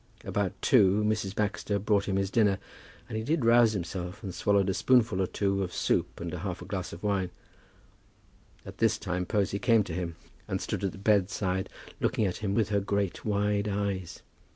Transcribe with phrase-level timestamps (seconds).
[0.25, 1.35] About two Mrs.
[1.35, 2.57] Baxter brought him his dinner,
[3.07, 6.59] and he did rouse himself, and swallowed a spoonful or two of soup and half
[6.59, 7.29] a glass of wine.
[8.65, 10.15] At this time Posy came to him,
[10.47, 11.69] and stood at the bedside,
[11.99, 14.23] looking at him with her great wide eyes.